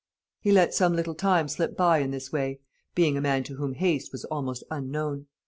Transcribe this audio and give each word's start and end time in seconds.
He 0.39 0.51
let 0.51 0.73
some 0.73 0.95
little 0.95 1.13
time 1.13 1.47
slip 1.47 1.77
by 1.77 1.99
in 1.99 2.09
this 2.09 2.31
way, 2.31 2.59
being 2.95 3.17
a 3.17 3.21
man 3.21 3.43
to 3.43 3.57
whom 3.57 3.75
haste 3.75 4.11
was 4.11 4.25
almost 4.25 4.63
unknown. 4.71 5.27